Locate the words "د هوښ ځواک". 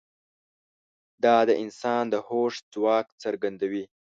2.09-3.07